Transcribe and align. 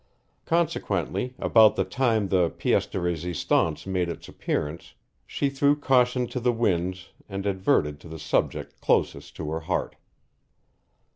Consequently, 0.45 1.35
about 1.37 1.75
the 1.75 1.83
time 1.83 2.29
the 2.29 2.49
piece 2.49 2.87
de 2.87 2.99
resistance 2.99 3.85
made 3.85 4.09
its 4.09 4.27
appearance, 4.27 4.95
she 5.27 5.47
threw 5.47 5.75
caution 5.75 6.25
to 6.25 6.39
the 6.39 6.51
winds 6.51 7.09
and 7.29 7.45
adverted 7.45 7.99
to 7.99 8.07
the 8.07 8.17
subject 8.17 8.81
closest 8.81 9.35
to 9.35 9.51
her 9.51 9.59
heart. 9.59 9.97